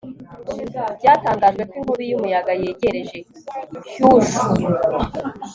[0.99, 3.17] Byatangajwe ko inkubi yumuyaga yegereje
[3.89, 4.41] Kyushu